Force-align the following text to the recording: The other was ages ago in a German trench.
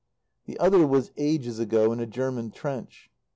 The 0.47 0.57
other 0.59 0.87
was 0.87 1.11
ages 1.15 1.59
ago 1.59 1.91
in 1.91 1.99
a 1.99 2.07
German 2.07 2.49
trench. 2.49 3.11